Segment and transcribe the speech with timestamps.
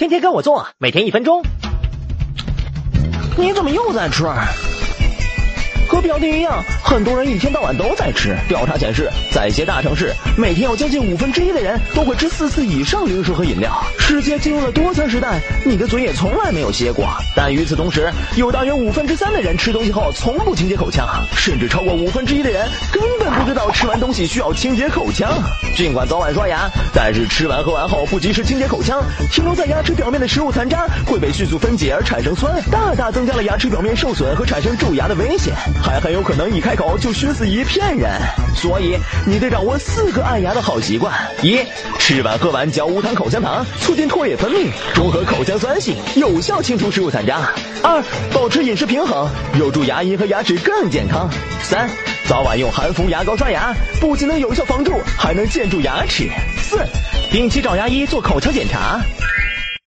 [0.00, 1.42] 天天跟我做，每天一分钟。
[3.36, 4.24] 你怎么又在吃？
[5.90, 8.36] 和表弟一样，很多人一天到晚都在吃。
[8.48, 13.76] 调查显示，在一些大城市，每天有将近五分之一的人都会吃四次以上零食和饮料。
[13.98, 17.08] 世界进入了多餐时代，你的嘴也从来没有歇过。
[17.34, 21.04] 但与此同时，有大约五分之三的人吃东西后从不清洁口腔，
[21.36, 25.28] 甚至超过五分之一的人根本不知道吃完东西需要清洁口腔。
[25.76, 29.02] 尽管早晚刷牙，但是吃完喝完后不及时清洁口腔，
[29.32, 35.52] 停留在牙齿表面的食物残渣会被迅速分解而产生酸，大大增加了牙齿表面受损和产生蛀牙的危险。
[35.82, 38.10] 还很有可能一开口就熏死一片人，
[38.54, 41.12] 所以你得掌握四个爱牙的好习惯：
[41.42, 41.58] 一、
[41.98, 47.52] 吃完喝完嚼无糖口香糖，促进唾液分泌，中和口腔酸性，有效清除食物残渣；
[47.82, 48.02] 二、
[48.32, 51.28] 保持饮食平衡，有助牙龈和牙齿更健康；
[51.62, 51.88] 三、
[52.28, 56.28] 早晚用含氟牙膏刷牙，不仅能有效防蛀，还能建住牙齿；
[56.62, 56.78] 四、
[57.32, 59.00] 定期找牙医做口腔检查。